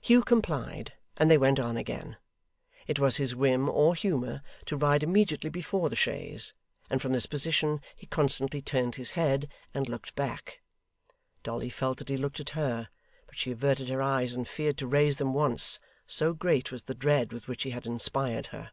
[0.00, 2.16] Hugh complied, and they went on again.
[2.88, 6.52] It was his whim or humour to ride immediately before the chaise,
[6.90, 10.62] and from this position he constantly turned his head, and looked back.
[11.44, 12.88] Dolly felt that he looked at her,
[13.28, 16.92] but she averted her eyes and feared to raise them once, so great was the
[16.96, 18.72] dread with which he had inspired her.